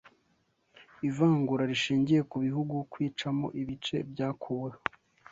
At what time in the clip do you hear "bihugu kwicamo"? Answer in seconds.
2.45-3.45